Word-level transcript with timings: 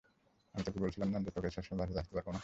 আমি 0.55 0.63
তোকে 0.63 0.79
বলেছিলাম 0.79 1.09
না 1.09 1.17
যে 1.25 1.31
তোকে 1.31 1.49
সবসময়ই 1.49 1.79
বাচাতে 1.81 1.99
আসতে 1.99 2.13
পারব 2.15 2.27
না? 2.27 2.39